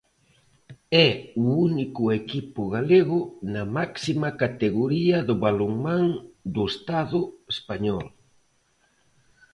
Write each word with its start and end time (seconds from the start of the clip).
É 1.07 1.09
o 1.43 1.45
único 1.67 2.03
equipo 2.21 2.61
galego 2.75 3.19
na 3.53 3.63
máxima 3.77 4.29
categoría 4.41 5.17
do 5.27 5.35
balonmán 5.43 6.05
do 6.53 6.63
Estado 6.73 7.19
español. 7.53 8.05